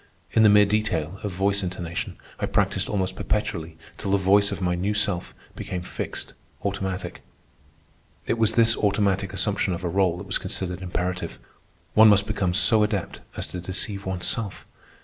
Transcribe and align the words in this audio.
In 0.31 0.41
the 0.41 0.49
mere 0.49 0.65
detail 0.65 1.19
of 1.21 1.31
voice 1.31 1.61
intonation 1.61 2.17
I 2.39 2.47
practised 2.47 2.89
almost 2.89 3.15
perpetually 3.15 3.77
till 3.99 4.09
the 4.09 4.17
voice 4.17 4.51
of 4.51 4.59
my 4.59 4.73
new 4.73 4.95
self 4.95 5.35
became 5.55 5.83
fixed, 5.83 6.33
automatic. 6.65 7.21
It 8.25 8.39
was 8.39 8.53
this 8.53 8.75
automatic 8.75 9.31
assumption 9.31 9.75
of 9.75 9.83
a 9.83 9.91
rôle 9.91 10.17
that 10.17 10.25
was 10.25 10.39
considered 10.39 10.81
imperative. 10.81 11.37
One 11.93 12.07
must 12.07 12.25
become 12.25 12.55
so 12.55 12.81
adept 12.81 13.19
as 13.37 13.45
to 13.49 13.61
deceive 13.61 14.07
oneself. 14.07 14.65